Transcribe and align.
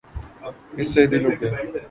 اس 0.77 0.87
سے 0.93 1.01
دل 1.11 1.23
اٹھ 1.27 1.39
گیا۔ 1.41 1.51